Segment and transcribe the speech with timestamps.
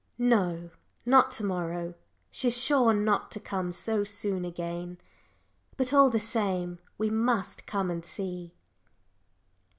[0.17, 0.71] "No,
[1.05, 1.93] not to morrow
[2.31, 4.97] she's sure not to come so soon again,
[5.77, 8.55] but, all the same, we must come and see."